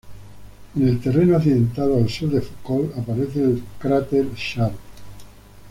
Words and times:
En 0.75 0.87
el 0.87 0.99
terreno 0.99 1.37
accidentado 1.37 1.95
al 1.97 2.09
sur 2.09 2.31
de 2.31 2.41
Foucault 2.41 2.91
aparece 2.97 3.39
el 3.43 3.61
cráter 3.79 4.33
Sharp. 4.33 4.73